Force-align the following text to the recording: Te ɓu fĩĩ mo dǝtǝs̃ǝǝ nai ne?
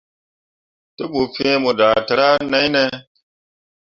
Te 0.95 1.03
ɓu 1.11 1.21
fĩĩ 1.33 1.51
mo 1.63 1.71
dǝtǝs̃ǝǝ 1.79 2.29
nai 2.51 2.67
ne? 2.75 2.83